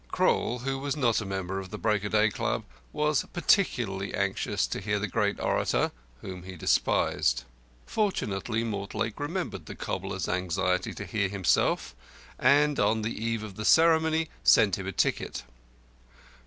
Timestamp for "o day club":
2.03-2.63